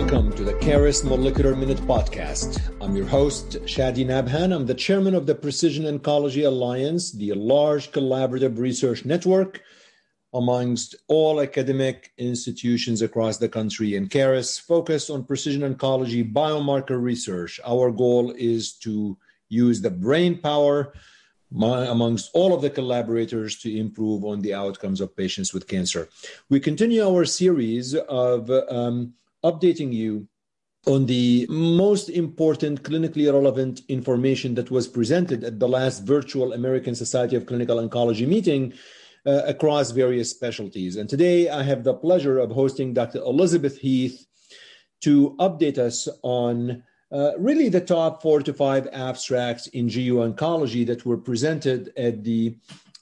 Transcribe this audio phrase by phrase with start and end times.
[0.00, 2.60] Welcome to the Caris Molecular Minute Podcast.
[2.80, 4.54] I'm your host, Chadi Nabhan.
[4.54, 9.60] I'm the chairman of the Precision Oncology Alliance, the large collaborative research network
[10.32, 13.96] amongst all academic institutions across the country.
[13.96, 17.58] And Caris focus on precision oncology biomarker research.
[17.66, 20.92] Our goal is to use the brain power
[21.50, 26.08] my, amongst all of the collaborators to improve on the outcomes of patients with cancer.
[26.48, 29.14] We continue our series of um,
[29.44, 30.28] updating you
[30.86, 36.94] on the most important clinically relevant information that was presented at the last virtual American
[36.94, 38.72] Society of Clinical Oncology meeting
[39.26, 40.96] uh, across various specialties.
[40.96, 43.18] And today I have the pleasure of hosting Dr.
[43.18, 44.26] Elizabeth Heath
[45.02, 50.86] to update us on uh, really the top four to five abstracts in GU oncology
[50.86, 52.56] that were presented at the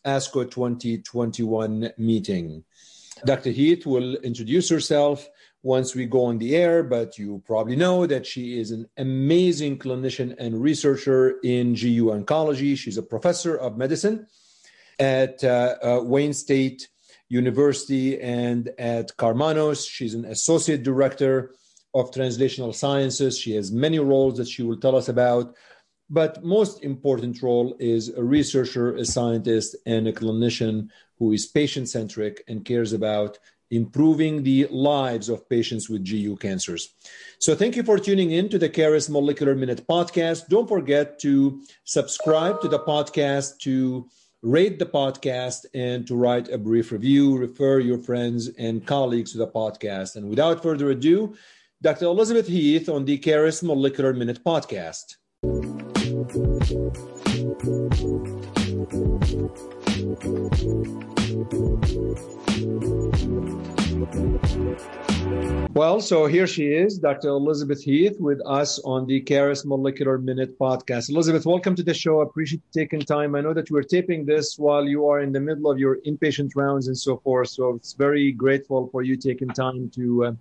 [0.05, 2.65] ASCO 2021 meeting.
[3.25, 3.51] Dr.
[3.51, 5.29] Heath will introduce herself
[5.67, 9.77] once we go on the air, but you probably know that she is an amazing
[9.77, 12.79] clinician and researcher in GU oncology.
[12.79, 14.29] She's a professor of medicine
[15.01, 16.89] at uh, uh, Wayne State
[17.29, 19.91] University and at Karmanos.
[19.91, 21.51] She's an associate director
[21.95, 23.37] of translational sciences.
[23.37, 25.57] She has many roles that she will tell us about.
[26.09, 31.89] But most important role is a researcher, a scientist, and a clinician who is patient
[31.89, 36.95] centric and cares about improving the lives of patients with GU cancers.
[37.39, 40.49] So thank you for tuning in to the Caris Molecular Minute podcast.
[40.49, 44.09] Don't forget to subscribe to the podcast, to
[44.43, 47.37] rate the podcast, and to write a brief review.
[47.37, 50.17] Refer your friends and colleagues to the podcast.
[50.17, 51.35] And without further ado,
[51.83, 52.07] Dr.
[52.07, 55.17] Elizabeth Heath on the Caris Molecular Minute podcast.
[65.75, 67.31] Well, so here she is, Dr.
[67.31, 71.11] Elizabeth Heath, with us on the Caris Molecular Minute podcast.
[71.11, 72.21] Elizabeth, welcome to the show.
[72.21, 73.35] I appreciate you taking time.
[73.35, 75.97] I know that you are taping this while you are in the middle of your
[76.07, 77.49] inpatient rounds and so forth.
[77.49, 80.33] So it's very grateful for you taking time to uh,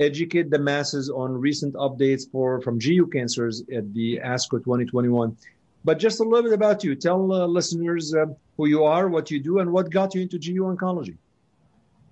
[0.00, 5.36] educate the masses on recent updates for from GU cancers at the ASCO 2021.
[5.84, 6.94] But just a little bit about you.
[6.94, 10.38] Tell uh, listeners uh, who you are, what you do, and what got you into
[10.38, 11.16] GU oncology.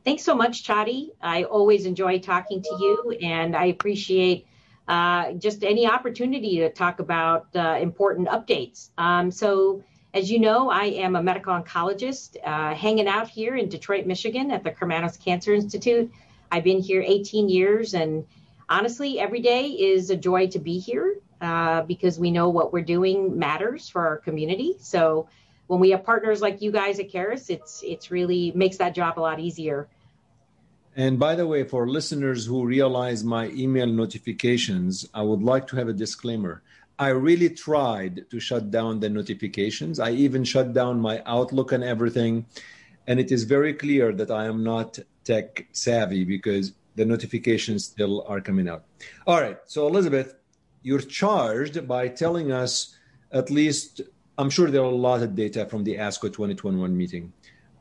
[0.05, 1.11] Thanks so much, Chadi.
[1.21, 4.47] I always enjoy talking to you, and I appreciate
[4.87, 8.91] uh, just any opportunity to talk about uh, important updates.
[8.97, 9.83] Um, so,
[10.15, 14.53] as you know, I am a medical oncologist uh, hanging out here in Detroit, Michigan
[14.53, 16.13] at the Karmanos Cancer Institute.
[16.53, 18.25] I've been here 18 years, and
[18.69, 22.85] honestly, every day is a joy to be here uh, because we know what we're
[22.85, 24.75] doing matters for our community.
[24.79, 25.29] So
[25.67, 29.19] when we have partners like you guys at Caris, it's it's really makes that job
[29.19, 29.89] a lot easier.
[30.97, 35.77] And by the way, for listeners who realize my email notifications, I would like to
[35.77, 36.63] have a disclaimer.
[36.99, 40.01] I really tried to shut down the notifications.
[40.01, 42.47] I even shut down my Outlook and everything.
[43.07, 48.25] And it is very clear that I am not tech savvy because the notifications still
[48.27, 48.85] are coming out.
[49.27, 49.59] All right.
[49.67, 50.36] So, Elizabeth,
[50.87, 52.95] you're charged by telling us
[53.33, 54.03] at least,
[54.39, 57.33] I'm sure there are a lot of data from the ASCO 2021 meeting.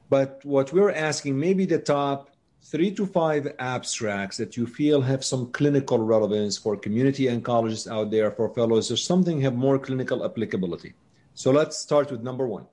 [0.09, 2.31] But what we're asking, maybe the top
[2.63, 8.09] three to five abstracts that you feel have some clinical relevance for community oncologists out
[8.09, 10.95] there, for fellows, or something have more clinical applicability.
[11.35, 12.65] So let's start with number one.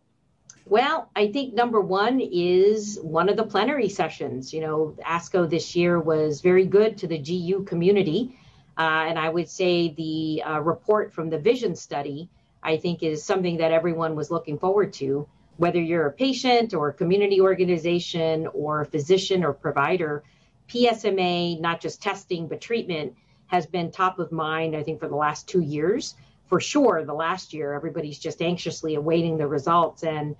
[0.64, 4.54] Well, I think number one is one of the plenary sessions.
[4.54, 8.38] You know, ASCO this year was very good to the GU community.
[8.78, 12.30] Uh, and I would say the uh, report from the Vision study,
[12.62, 15.28] I think, is something that everyone was looking forward to.
[15.58, 20.24] Whether you're a patient or a community organization or a physician or provider,
[20.68, 23.14] PSMA, not just testing, but treatment,
[23.46, 26.14] has been top of mind, I think, for the last two years.
[26.48, 30.04] For sure, the last year, everybody's just anxiously awaiting the results.
[30.04, 30.36] And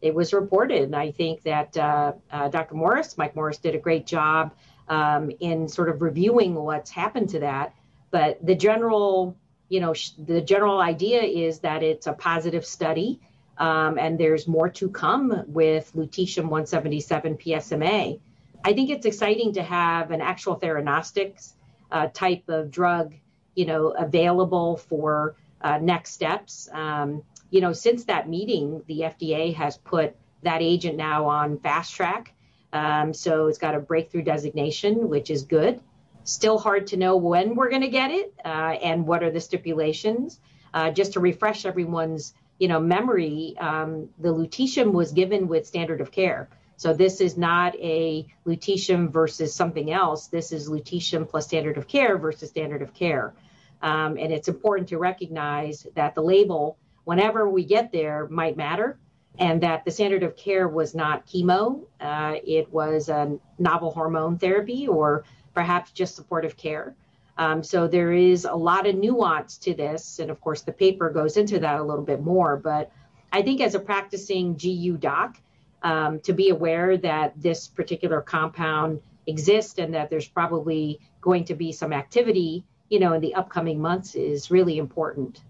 [0.00, 0.82] it was reported.
[0.82, 2.74] And I think that uh, uh, Dr.
[2.74, 4.52] Morris, Mike Morris, did a great job
[4.92, 7.74] um, in sort of reviewing what's happened to that.
[8.10, 9.38] But the general,
[9.70, 13.18] you know, sh- the general idea is that it's a positive study,
[13.56, 18.20] um, and there's more to come with lutetium 177 PSMA.
[18.64, 21.54] I think it's exciting to have an actual theranostics
[21.90, 23.14] uh, type of drug,
[23.54, 26.68] you know, available for uh, next steps.
[26.70, 31.94] Um, you know, since that meeting, the FDA has put that agent now on fast
[31.94, 32.34] track.
[32.72, 35.80] Um, so it's got a breakthrough designation, which is good.
[36.24, 39.40] Still hard to know when we're going to get it uh, and what are the
[39.40, 40.40] stipulations.
[40.72, 46.00] Uh, just to refresh everyone's, you know, memory, um, the lutetium was given with standard
[46.00, 46.48] of care.
[46.76, 50.28] So this is not a lutetium versus something else.
[50.28, 53.34] This is lutetium plus standard of care versus standard of care.
[53.82, 58.98] Um, and it's important to recognize that the label, whenever we get there, might matter,
[59.38, 61.84] and that the standard of care was not chemo.
[62.00, 65.24] Uh, it was a novel hormone therapy or
[65.54, 66.94] perhaps just supportive care.
[67.38, 70.18] Um, so there is a lot of nuance to this.
[70.18, 72.56] And of course, the paper goes into that a little bit more.
[72.56, 72.92] But
[73.32, 75.38] I think as a practicing GU doc,
[75.82, 81.54] um, to be aware that this particular compound exists and that there's probably going to
[81.54, 85.40] be some activity, you know, in the upcoming months is really important.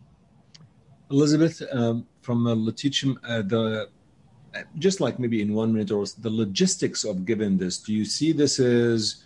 [1.10, 3.88] Elizabeth, um, from the lutetium, uh, the
[4.78, 8.32] just like maybe in one minute or the logistics of giving this, do you see
[8.32, 9.24] this as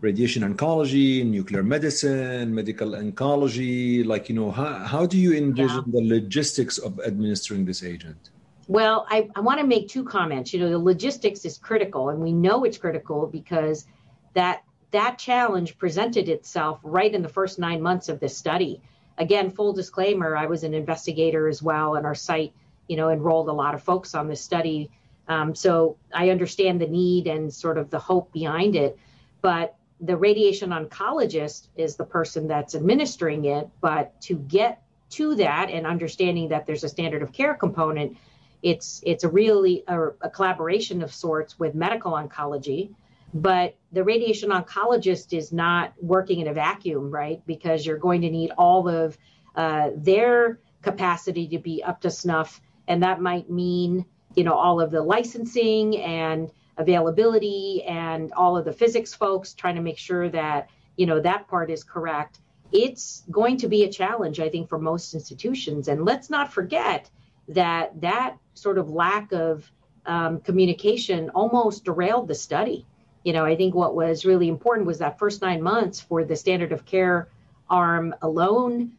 [0.00, 4.04] radiation oncology, nuclear medicine, medical oncology?
[4.04, 6.00] Like, you know, how, how do you envision yeah.
[6.00, 8.30] the logistics of administering this agent?
[8.66, 10.52] Well, I, I want to make two comments.
[10.52, 13.86] You know, the logistics is critical, and we know it's critical because
[14.34, 18.80] that that challenge presented itself right in the first nine months of this study.
[19.18, 22.52] Again, full disclaimer, I was an investigator as well, and our site,
[22.86, 24.90] you know, enrolled a lot of folks on this study.
[25.26, 28.98] Um, so I understand the need and sort of the hope behind it.
[29.42, 33.68] But the radiation oncologist is the person that's administering it.
[33.80, 38.16] But to get to that and understanding that there's a standard of care component,
[38.62, 42.94] it's it's a really a, a collaboration of sorts with medical oncology
[43.34, 47.42] but the radiation oncologist is not working in a vacuum right?
[47.46, 49.16] Because you're going to need all of
[49.54, 52.60] uh, their capacity to be up to snuff.
[52.86, 54.04] And that might mean
[54.34, 59.74] you know all of the licensing and availability and all of the physics folks trying
[59.74, 62.40] to make sure that you know that part is correct.
[62.70, 65.88] It's going to be a challenge i think for most institutions.
[65.88, 67.10] And let's not forget
[67.48, 69.70] that that sort of lack of
[70.06, 72.86] um, communication almost derailed the study.
[73.28, 76.34] You know, I think what was really important was that first nine months for the
[76.34, 77.28] standard of care
[77.68, 78.92] arm alone,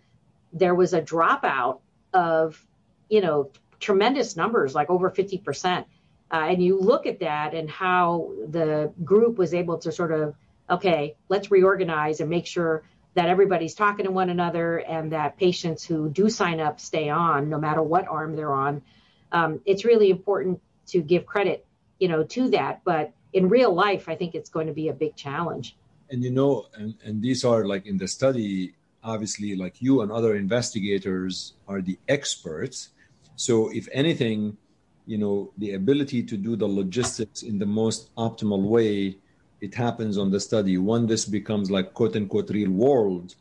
[0.54, 1.80] there was a dropout
[2.14, 2.64] of,
[3.10, 3.50] you know,
[3.80, 5.80] tremendous numbers, like over 50%.
[5.80, 5.84] Uh,
[6.32, 10.36] and you look at that and how the group was able to sort of,
[10.70, 12.84] okay, let's reorganize and make sure
[13.16, 17.50] that everybody's talking to one another and that patients who do sign up stay on
[17.50, 18.84] no matter what arm they're on
[19.32, 21.66] um, it's really important to give credit
[22.00, 24.94] you know to that but in real life i think it's going to be a
[24.94, 25.78] big challenge
[26.12, 28.74] and you know and, and these are like in the study
[29.04, 32.90] obviously like you and other investigators are the experts
[33.36, 34.58] so if anything
[35.06, 39.18] you know the ability to do the logistics in the most optimal way
[39.62, 40.78] it happens on the study.
[40.78, 43.36] When this becomes like quote unquote real world,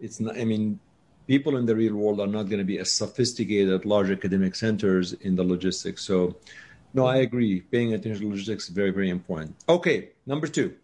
[0.00, 0.80] it's not, I mean,
[1.26, 4.54] people in the real world are not going to be as sophisticated at large academic
[4.54, 6.02] centers in the logistics.
[6.02, 6.36] So,
[6.92, 7.60] no, I agree.
[7.60, 9.56] Paying attention to logistics is very, very important.
[9.68, 10.74] Okay, number two.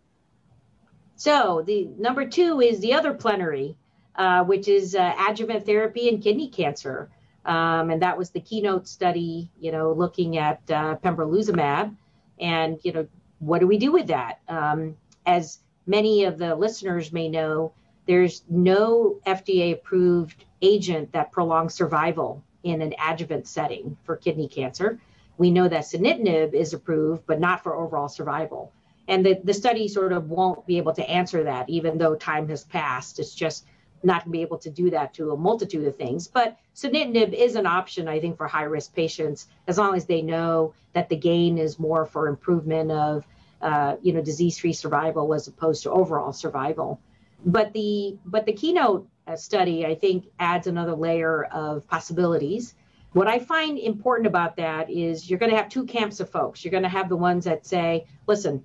[1.16, 3.76] So, the number two is the other plenary,
[4.14, 7.10] uh, which is uh, adjuvant therapy in kidney cancer.
[7.44, 11.94] Um, and that was the keynote study, you know, looking at uh, pembrolizumab.
[12.40, 13.06] And, you know,
[13.38, 14.40] what do we do with that?
[14.48, 17.72] Um, as many of the listeners may know,
[18.06, 24.98] there's no FDA approved agent that prolongs survival in an adjuvant setting for kidney cancer.
[25.38, 28.72] We know that sunitinib is approved, but not for overall survival.
[29.08, 32.48] And the, the study sort of won't be able to answer that, even though time
[32.48, 33.18] has passed.
[33.18, 33.66] It's just
[34.02, 36.26] not going to be able to do that to a multitude of things.
[36.26, 40.22] But sunitinib is an option, I think, for high risk patients, as long as they
[40.22, 43.26] know that the gain is more for improvement of,
[43.62, 47.00] uh, you know, disease free survival as opposed to overall survival.
[47.44, 52.74] But the but the keynote uh, study, I think, adds another layer of possibilities.
[53.16, 56.62] What I find important about that is you're going to have two camps of folks.
[56.62, 58.62] You're going to have the ones that say, listen,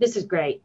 [0.00, 0.64] this is great.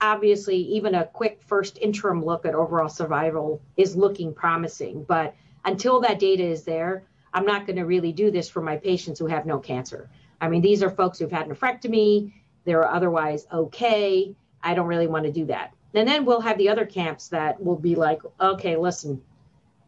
[0.00, 6.00] Obviously even a quick first interim look at overall survival is looking promising but until
[6.00, 9.26] that data is there i'm not going to really do this for my patients who
[9.26, 10.10] have no cancer.
[10.40, 12.32] I mean these are folks who've had nephrectomy.
[12.64, 14.34] They're otherwise okay.
[14.60, 15.72] I don't really want to do that.
[15.94, 19.22] And then we'll have the other camps that will be like okay listen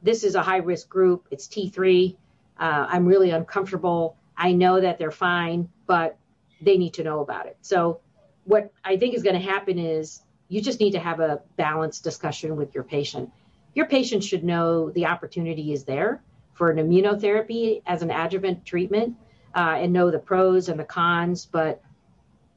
[0.01, 1.27] this is a high risk group.
[1.33, 2.17] It's t3
[2.59, 6.19] uh, i'm really uncomfortable i know that they're fine but
[6.61, 8.00] they need to know about it so
[8.49, 12.03] what I think is going to happen is you just need to have a balanced
[12.03, 13.31] discussion with your patient.
[13.75, 16.23] Your patient should know the opportunity is there
[16.55, 19.17] for an immunotherapy as an adjuvant treatment
[19.55, 21.45] uh, and know the pros and the cons.
[21.45, 21.83] But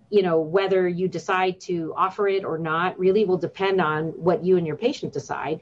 [0.10, 4.46] you know whether you decide to offer it or not really will depend on what
[4.46, 5.62] you and your patient decide.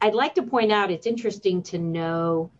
[0.00, 2.50] I'd like to point out it's interesting to know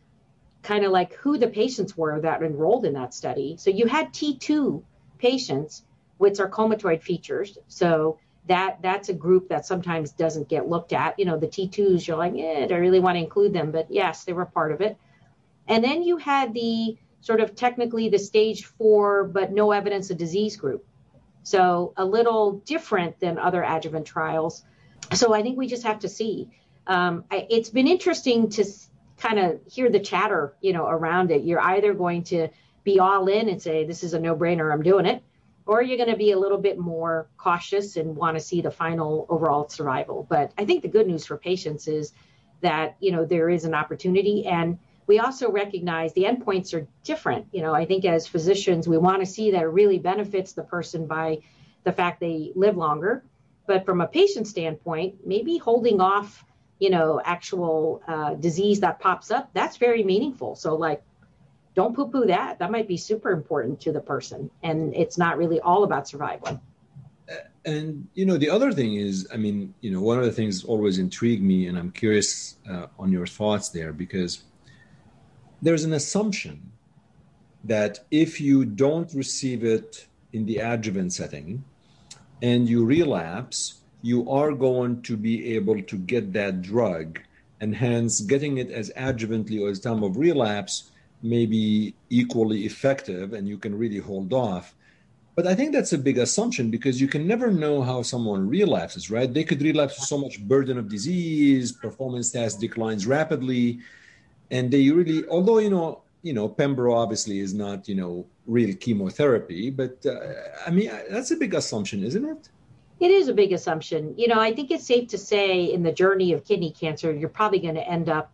[0.62, 3.56] kind of like who the patients were that enrolled in that study.
[3.58, 4.82] So you had T2
[5.18, 5.82] patients
[6.18, 7.58] with sarcomatoid features.
[7.68, 11.18] So that that's a group that sometimes doesn't get looked at.
[11.18, 14.24] You know, the T2s, you're like, yeah, I really want to include them, but yes,
[14.24, 14.96] they were part of it.
[15.68, 20.18] And then you had the sort of technically the stage four, but no evidence of
[20.18, 20.84] disease group.
[21.42, 24.64] So a little different than other adjuvant trials.
[25.14, 26.48] So I think we just have to see.
[26.86, 28.64] Um, I, it's been interesting to
[29.20, 31.42] kind of hear the chatter, you know, around it.
[31.42, 32.48] You're either going to
[32.82, 35.22] be all in and say, this is a no brainer, I'm doing it,
[35.66, 38.70] or you're going to be a little bit more cautious and want to see the
[38.70, 40.26] final overall survival.
[40.28, 42.12] But I think the good news for patients is
[42.62, 44.46] that, you know, there is an opportunity.
[44.46, 47.46] And we also recognize the endpoints are different.
[47.52, 50.62] You know, I think as physicians, we want to see that it really benefits the
[50.62, 51.40] person by
[51.84, 53.22] the fact they live longer.
[53.66, 56.44] But from a patient standpoint, maybe holding off,
[56.80, 60.56] you know, actual uh, disease that pops up, that's very meaningful.
[60.56, 61.02] So, like,
[61.74, 62.58] don't poo poo that.
[62.58, 64.50] That might be super important to the person.
[64.62, 66.60] And it's not really all about survival.
[67.64, 70.64] And, you know, the other thing is, I mean, you know, one of the things
[70.64, 74.42] always intrigued me, and I'm curious uh, on your thoughts there, because
[75.60, 76.72] there's an assumption
[77.64, 81.62] that if you don't receive it in the adjuvant setting
[82.40, 87.20] and you relapse, you are going to be able to get that drug,
[87.60, 90.90] and hence getting it as adjuvantly or as time of relapse
[91.22, 94.74] may be equally effective and you can really hold off.
[95.36, 99.10] But I think that's a big assumption because you can never know how someone relapses,
[99.10, 99.32] right?
[99.32, 103.80] They could relapse with so much burden of disease, performance test declines rapidly,
[104.50, 108.74] and they really, although you know, you know, Pembro obviously is not you know real
[108.76, 110.18] chemotherapy, but uh,
[110.66, 112.48] I mean that's a big assumption, isn't it?
[113.00, 114.14] It is a big assumption.
[114.16, 117.28] You know, I think it's safe to say in the journey of kidney cancer, you're
[117.28, 118.32] probably going to end up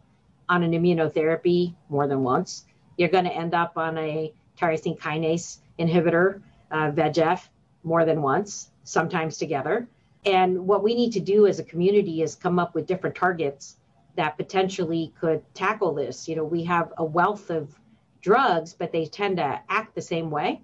[0.49, 2.65] on an immunotherapy more than once
[2.97, 7.49] you're going to end up on a tyrosine kinase inhibitor, uh, VEGF,
[7.85, 9.87] more than once, sometimes together.
[10.25, 13.77] And what we need to do as a community is come up with different targets
[14.17, 16.27] that potentially could tackle this.
[16.27, 17.79] You know, we have a wealth of
[18.23, 20.63] drugs, but they tend to act the same way.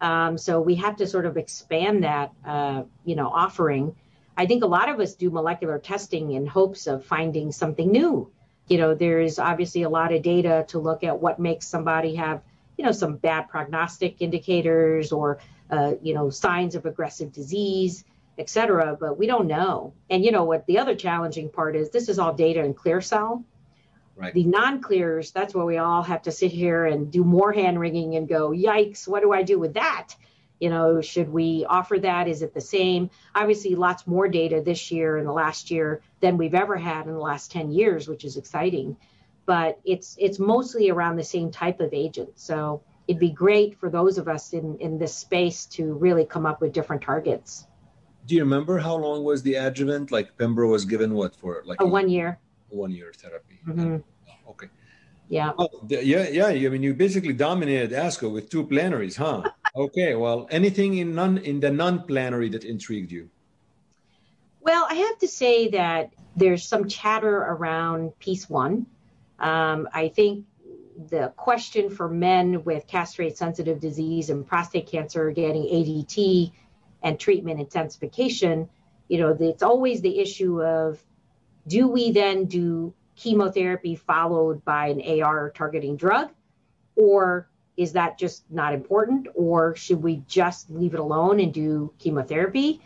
[0.00, 3.94] Um, so we have to sort of expand that, uh, you know, offering.
[4.36, 8.30] I think a lot of us do molecular testing in hopes of finding something new
[8.68, 12.42] you know, there's obviously a lot of data to look at what makes somebody have,
[12.76, 15.38] you know, some bad prognostic indicators or,
[15.70, 18.04] uh, you know, signs of aggressive disease,
[18.38, 19.94] et cetera, but we don't know.
[20.10, 23.00] And, you know, what the other challenging part is this is all data in clear
[23.00, 23.42] cell.
[24.18, 24.34] Right.
[24.34, 28.16] The non-clears, that's where we all have to sit here and do more hand wringing
[28.16, 30.16] and go, yikes, what do I do with that?
[30.58, 32.26] You know, should we offer that?
[32.26, 33.10] Is it the same?
[33.36, 37.12] Obviously, lots more data this year and the last year than we've ever had in
[37.12, 38.96] the last 10 years, which is exciting.
[39.46, 42.40] But it's it's mostly around the same type of agent.
[42.40, 46.44] So it'd be great for those of us in, in this space to really come
[46.44, 47.68] up with different targets.
[48.26, 50.10] Do you remember how long was the adjuvant?
[50.10, 51.62] Like Pembro was given what for?
[51.64, 52.40] Like a, a one year.
[52.70, 53.60] One year therapy.
[53.66, 53.96] Mm-hmm.
[54.50, 54.68] Okay.
[55.28, 55.52] Yeah.
[55.58, 56.46] Oh, yeah, yeah.
[56.46, 59.42] I mean, you basically dominated ASCO with two plenaries, huh?
[59.76, 60.14] okay.
[60.14, 63.28] Well, anything in non in the non-plenary that intrigued you?
[64.60, 68.86] Well, I have to say that there's some chatter around PEACE one.
[69.38, 70.46] Um, I think
[71.10, 76.52] the question for men with castrate-sensitive disease and prostate cancer getting ADT
[77.02, 78.68] and treatment intensification,
[79.08, 81.02] you know, it's always the issue of
[81.68, 86.30] do we then do chemotherapy followed by an AR targeting drug?
[86.96, 89.28] Or is that just not important?
[89.34, 92.80] Or should we just leave it alone and do chemotherapy?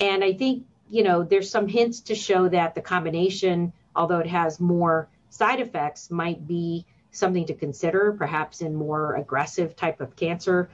[0.00, 4.26] And I think, you know, there's some hints to show that the combination, although it
[4.26, 10.16] has more side effects, might be something to consider, perhaps in more aggressive type of
[10.16, 10.70] cancer.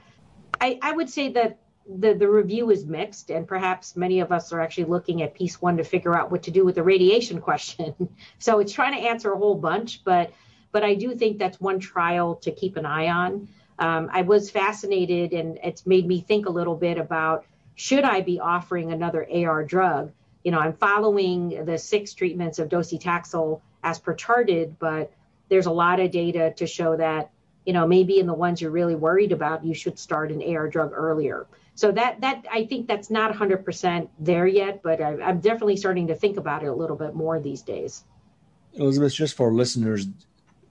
[0.59, 1.59] I, I would say that
[1.97, 5.61] the, the review is mixed, and perhaps many of us are actually looking at PEACE
[5.61, 7.95] one to figure out what to do with the radiation question.
[8.37, 10.31] so it's trying to answer a whole bunch, but
[10.71, 13.47] but I do think that's one trial to keep an eye on.
[13.79, 18.21] Um, I was fascinated, and it's made me think a little bit about should I
[18.21, 20.11] be offering another AR drug?
[20.43, 25.11] You know, I'm following the six treatments of docetaxel as per CHAARTED, but
[25.47, 27.31] there's a lot of data to show that
[27.65, 30.67] you know maybe in the ones you're really worried about, you should start an AR
[30.67, 31.47] drug earlier
[31.79, 36.07] so that that I think that's not 100% there yet, but I, am definitely starting
[36.07, 38.03] to think about it a little bit more these days.
[38.73, 40.05] Elizabeth, just for listeners,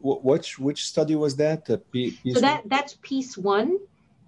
[0.02, 1.64] which which study was that?
[1.64, 3.78] The P- so that that's PEACE one.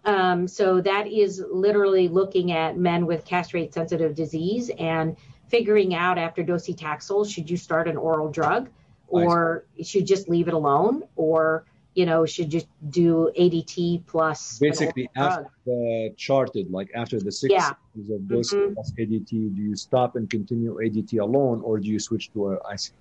[0.06, 5.18] Um, so that is literally looking at men with castrate sensitive disease and
[5.48, 8.70] figuring out after docetaxel should you start an oral drug
[9.06, 11.66] or should just leave it alone or
[12.00, 17.52] you know, should you do ADT plus basically after the CHAARTED, like after the six
[17.52, 17.72] yeah.
[18.14, 18.72] of dose mm-hmm.
[18.72, 22.54] plus ADT, do you stop and continue ADT alone, or do you switch to a
[22.72, 22.92] IC?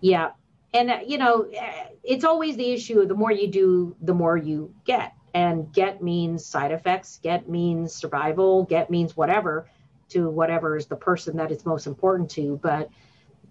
[0.00, 0.30] Yeah,
[0.72, 3.06] and uh, you know, uh, it's always the issue.
[3.06, 7.20] The more you do, the more you get, and get means side effects.
[7.22, 8.64] Get means survival.
[8.64, 9.68] Get means whatever
[10.08, 12.58] to whatever is the person that it's most important to.
[12.62, 12.88] But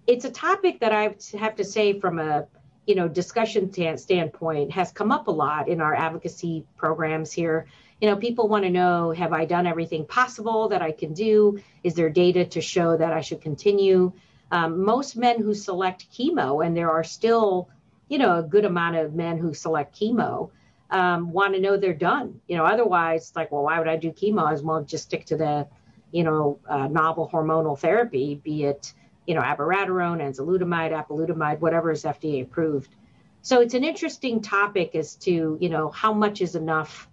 [0.08, 2.48] it's a topic that I have to say from a
[2.86, 7.66] you know discussion standpoint has come up a lot in our advocacy programs here.
[8.00, 11.58] You know people want to know have i done everything possible that i can do?
[11.82, 14.12] Is there data to show that i should continue?
[14.52, 17.68] Um, most men who select chemo and there are still
[18.08, 20.50] you know a good amount of men who select chemo
[20.90, 22.40] um, want to know they're done.
[22.46, 24.52] You know otherwise it's like well why would i do chemo?
[24.52, 25.66] As well just stick to the
[26.12, 28.92] you know uh, novel hormonal therapy be it
[29.26, 32.94] you know, abiraterone, enzalutamide, apalutamide, whatever is FDA approved.
[33.42, 37.08] So it's an interesting topic as to, you know, how much is enough?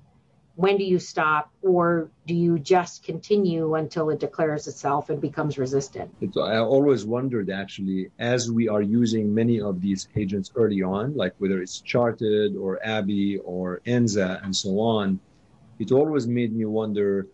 [0.56, 1.52] When do you stop?
[1.64, 6.14] Or do you just continue until it declares itself and becomes resistant?
[6.22, 11.16] It's, I always wondered actually, as we are using many of these agents early on,
[11.16, 15.20] like whether it's CHAARTED or Abi or Enza and so on,
[15.80, 17.28] it always made me wonder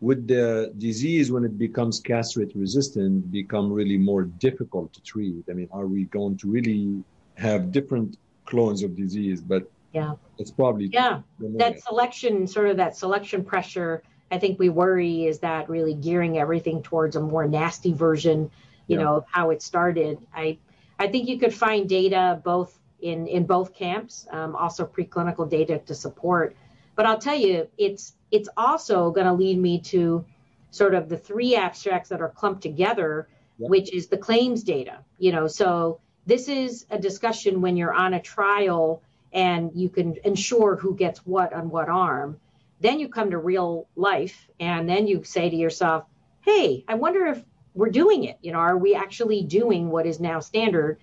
[0.00, 5.44] would the disease when it becomes castrate resistant become really more difficult to treat.
[5.50, 7.04] I mean are we going to really
[7.36, 8.16] have different
[8.46, 9.40] clones of disease?
[9.40, 10.14] But yeah.
[10.38, 11.20] it's probably yeah.
[11.40, 16.38] that selection sort of that selection pressure i think we worry is that really gearing
[16.38, 18.48] everything towards a more nasty version
[18.90, 19.04] you yeah.
[19.04, 20.18] know of how it started.
[20.34, 20.58] I
[20.98, 25.78] i think you could find data both in in both camps um, also preclinical data
[25.86, 26.56] to support.
[26.96, 30.24] But i'll tell you it's it's also going to lead me to
[30.70, 34.98] sort of the three abstracts that are clumped together, which is the claims data.
[35.18, 40.16] You know, so this is a discussion when you're on a trial and you can
[40.24, 42.38] ensure who gets what on what arm.
[42.80, 46.04] Then you come to real life and then you say to yourself,
[46.42, 48.38] hey, I wonder if we're doing it.
[48.42, 50.98] You know, are we actually doing what is now standard?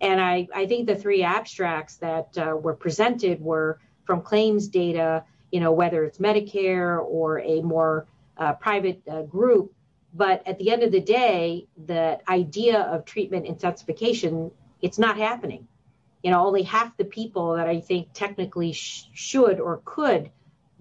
[0.00, 5.24] And I, I think the three abstracts that uh, were presented were from claims data
[5.54, 9.72] you know, whether it's Medicare or a more uh, private uh, group.
[10.12, 14.50] But at the end of the day, the idea of treatment intensification,
[14.82, 15.68] it's not happening.
[16.24, 20.32] You know, only half the people that I think technically sh- should or could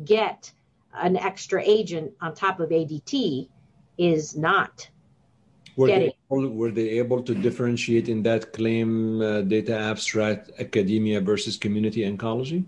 [0.03, 0.51] get
[0.91, 3.49] an extra agent on top of ADT
[3.99, 4.89] is not
[5.75, 11.21] were They able, were they able to differentiate in that claim uh, data abstract academia
[11.21, 12.63] versus community oncology?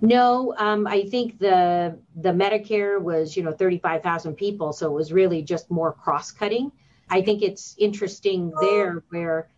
[0.00, 5.12] No, um, I think the the Medicare was you know 35,000 people, so it was
[5.12, 6.70] really just more cross cutting.
[7.10, 9.48] I think it's interesting there where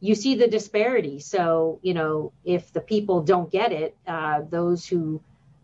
[0.00, 1.18] you see the disparity.
[1.20, 5.22] So you know if the people don't get it, uh, those who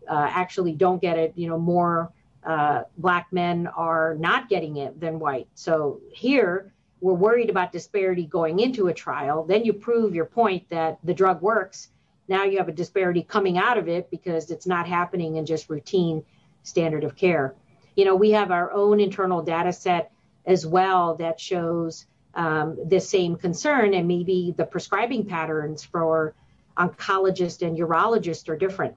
[0.09, 2.11] uh, actually don't get it, you know more
[2.43, 5.47] uh, black men are not getting it than white.
[5.53, 9.43] So here we're worried about disparity going into a trial.
[9.43, 11.89] Then you prove your point that the drug works
[12.27, 15.69] now you have a disparity coming out of it because it's not happening in just
[15.69, 16.23] routine
[16.63, 17.55] standard of care.
[17.95, 20.11] You know, we have our own internal data set
[20.45, 22.05] as well that shows
[22.35, 26.33] um, same concern, and maybe the prescribing patterns for
[26.77, 28.95] oncologists and urologists are different.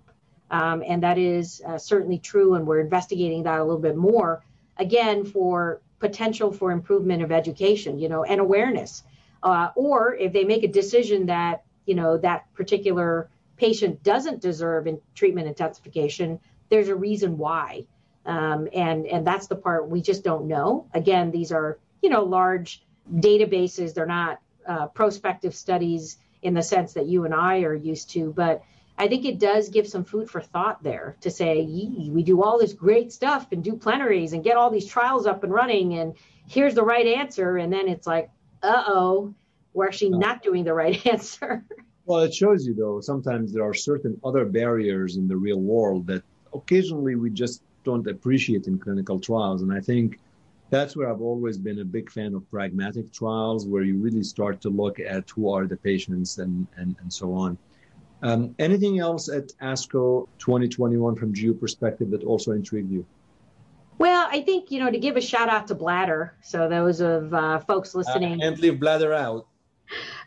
[0.51, 4.43] Um, and that is uh, certainly true, and we're investigating that a little bit more.
[4.79, 9.03] Again, for potential for improvement of education, you know, and awareness.
[9.43, 14.87] Uh, or if they make a decision that you know that particular patient doesn't deserve
[14.87, 17.87] in treatment intensification there's a reason why.
[18.25, 20.89] Um, and and that's the part we just don't know.
[20.93, 23.95] Again these are you know large databases.
[23.95, 28.33] They're not uh, prospective studies in the sense that you and i are used to
[28.33, 28.63] but
[28.99, 32.59] i think it does give some food for thought there to say we do all
[32.59, 36.15] this great stuff and do plenaries and get all these trials up and running and
[36.47, 37.57] here's the right answer.
[37.57, 38.31] And then it's like
[38.63, 39.35] uh-oh
[39.77, 41.63] we're actually not doing the right answer.
[42.07, 46.07] well, it shows you though, sometimes there are certain other barriers in the real world
[46.07, 46.23] that
[46.55, 49.61] occasionally we just don't appreciate in clinical trials.
[49.63, 50.19] And I think
[50.71, 54.61] that's where I've always been a big fan of pragmatic trials, where you really start
[54.63, 57.59] to look at who are the patients and, and, and so on.
[58.23, 63.05] Um, anything else at ASCO 2021 from GU perspective that also intrigued you?
[63.99, 66.35] Well, I think, you know, to give a shout out to Bladder.
[66.43, 68.41] So those of uh, folks listening.
[68.41, 69.47] I can't leave Bladder out.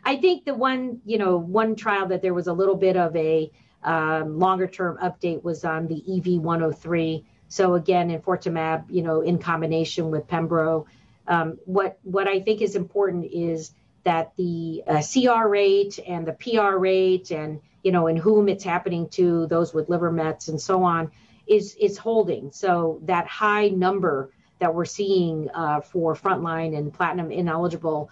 [0.04, 3.14] I think the one, you know, one trial that there was a little bit of
[3.16, 3.50] a
[3.82, 7.24] um, longer term update was on the EV103.
[7.48, 10.86] So again, enfortumab, you know, in combination with Pembro.
[11.26, 13.72] Um, what what I think is important is
[14.04, 18.64] that the uh, CR rate and the PR rate and you know in whom it's
[18.64, 21.10] happening to those with liver mets and so on
[21.46, 22.52] is is holding.
[22.52, 28.10] So that high number that we're seeing uh, for frontline and platinum ineligible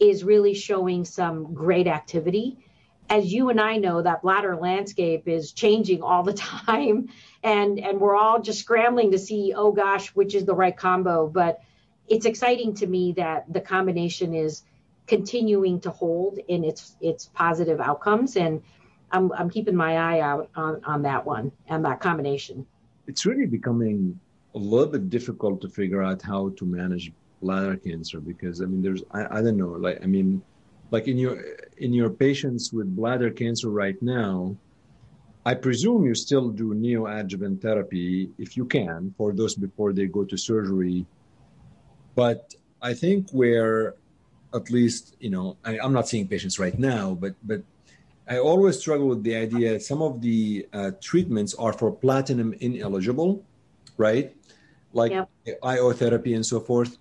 [0.00, 2.58] is really showing some great activity.
[3.08, 6.32] As you and I know, that bladder landscape is changing all the
[6.66, 7.08] time,
[7.42, 11.28] and and we're all just scrambling to see, oh gosh, which is the right combo.
[11.28, 11.60] But
[12.08, 14.62] it's exciting to me that the combination is
[15.06, 18.62] continuing to hold in its its positive outcomes, and
[19.12, 22.66] I'm I'm keeping my eye out on on that one and that combination.
[23.06, 24.18] It's really becoming
[24.54, 28.82] a little bit difficult to figure out how to manage bladder cancer because I mean
[28.82, 30.42] there's I, I don't know like I mean
[30.90, 31.42] like in your
[31.78, 34.56] in your patients with bladder cancer right now
[35.44, 40.24] I presume you still do neoadjuvant therapy if you can for those before they go
[40.24, 41.06] to surgery
[42.14, 43.94] but I think where
[44.54, 47.62] at least you know I, I'm not seeing patients right now but but
[48.28, 53.42] I always struggle with the idea some of the uh, treatments are for platinum ineligible
[53.96, 54.34] right
[54.92, 55.30] like yep.
[55.62, 56.98] IO therapy and so forth.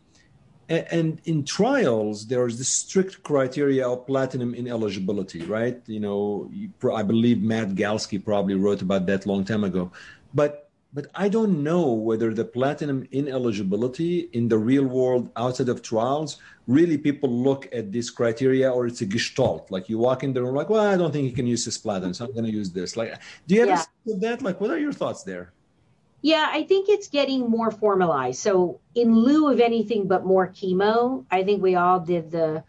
[0.69, 5.82] And in trials, there's the strict criteria of platinum ineligibility, right?
[5.88, 6.51] You know,
[6.93, 9.91] I believe Matt Galsky probably wrote about that long time ago.
[10.34, 15.84] But but I don't know whether the platinum ineligibility in the real world outside of
[15.84, 19.69] trials really people look at this criteria or it's a gestalt.
[19.69, 21.77] Like you walk in the room like, well, I don't think he can use this
[21.77, 22.97] platinum so I'm going to use this.
[22.97, 24.15] Like, do you have yeah.
[24.21, 24.41] that?
[24.41, 25.53] Like, what are your thoughts there?
[26.21, 28.39] Yeah, I think it's getting more formalized.
[28.39, 32.63] So, in lieu of anything but more chemo, I think we all did the,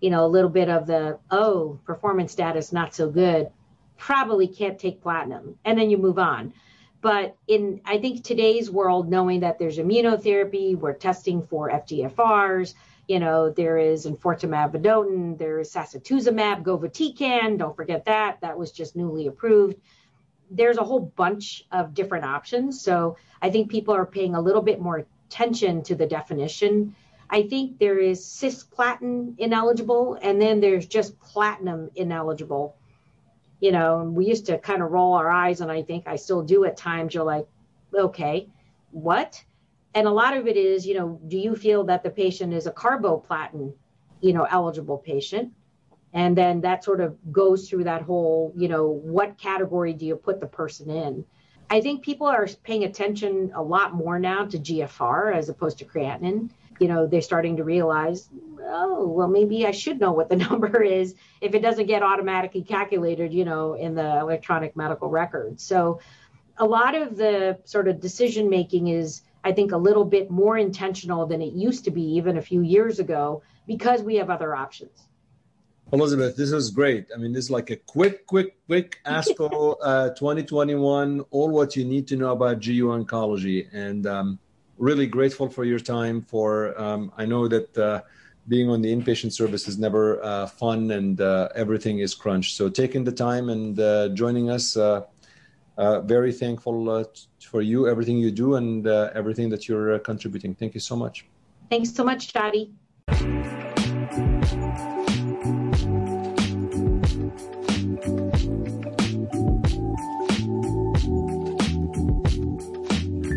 [0.00, 3.50] you know, a little bit of the, oh, performance status not so good,
[3.98, 5.58] probably can't take platinum.
[5.64, 6.54] And then you move on.
[7.02, 12.72] But in, I think today's world, knowing that there's immunotherapy, we're testing for FGFRs,
[13.06, 18.72] you know, there is enfortumab vedotin, there is sacituzumab govitecan, don't forget that, that was
[18.72, 19.76] just newly approved
[20.56, 22.80] there's a whole bunch of different options.
[22.80, 26.94] So I think people are paying a little bit more attention to the definition.
[27.28, 32.76] I think there is cisplatin ineligible, and then there's just platinum ineligible.
[33.60, 36.42] You know, we used to kind of roll our eyes, and I think I still
[36.42, 37.14] do at times.
[37.14, 37.46] You're like,
[37.94, 38.48] okay,
[38.90, 39.42] what?
[39.94, 42.66] And a lot of it is, you know, do you feel that the patient is
[42.66, 43.72] a carboplatin,
[44.20, 45.52] you know, eligible patient?
[46.14, 50.16] And then that sort of goes through that whole you know what category do you
[50.16, 51.24] put the person in?
[51.68, 55.84] I think people are paying attention a lot more now to gfr as opposed to
[55.84, 56.50] creatinine.
[56.80, 58.28] You know they're starting to realize
[58.62, 62.62] oh well maybe i should know what the number is if it doesn't get automatically
[62.62, 66.00] calculated you know in the electronic medical record so
[66.58, 70.58] a lot of the sort of decision making is i think a little bit more
[70.58, 74.54] intentional than it used to be even a few years ago because we have other
[74.54, 75.06] options
[75.92, 77.06] Elizabeth, this is great.
[77.14, 81.84] I mean, this is like a quick, quick, quick ASCO uh, 2021, all what you
[81.84, 83.68] need to know about GU oncology.
[83.72, 84.38] And um,
[84.78, 86.22] really grateful for your time.
[86.22, 88.02] For um, I know that uh,
[88.48, 92.56] being on the inpatient service is never uh, fun and uh, everything is crunched.
[92.56, 95.02] So taking the time and uh, joining us, uh,
[95.76, 97.04] very thankful
[97.40, 100.54] for you, everything you do, and everything that you're contributing.
[100.54, 101.26] Thank you so much.
[101.70, 102.72] Thanks so much, Chadi.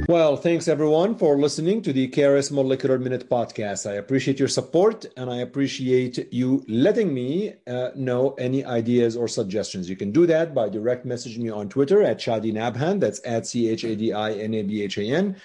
[0.07, 3.85] Well, thanks everyone for listening to the Caris Molecular Minute podcast.
[3.89, 9.27] I appreciate your support and I appreciate you letting me uh, know any ideas or
[9.27, 9.89] suggestions.
[9.89, 13.47] You can do that by direct messaging me on Twitter at Chadi Nabhan, that's at
[13.47, 15.35] C H A D I N A B H A N,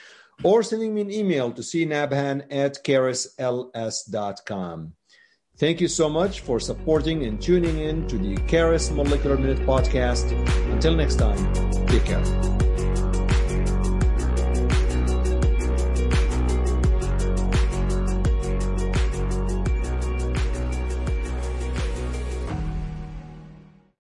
[0.45, 3.33] or sending me an email to cnabhan at carisls.com.
[5.57, 10.31] Thank you so much for supporting and tuning in to the Caris Molecular Minute podcast.
[10.73, 11.53] Until next time,
[11.89, 12.72] take care.